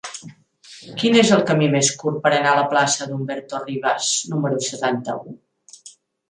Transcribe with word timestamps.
Quin 1.01 1.17
és 1.23 1.33
el 1.35 1.43
camí 1.49 1.67
més 1.75 1.91
curt 2.03 2.17
per 2.23 2.31
anar 2.37 2.53
a 2.53 2.59
la 2.61 2.63
plaça 2.71 3.07
d'Humberto 3.11 3.61
Rivas 3.67 4.09
número 4.33 4.63
setanta-u? 4.71 5.37